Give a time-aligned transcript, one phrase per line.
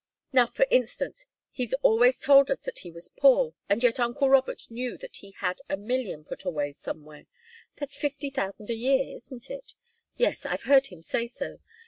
[0.33, 4.63] Now, for instance, he's always told us that he was poor, and yet uncle Robert
[4.71, 7.27] knew that he had a million put away somewhere.
[7.75, 9.75] That's fifty thousand a year, isn't it?
[10.17, 11.59] Yes, I've heard him say so.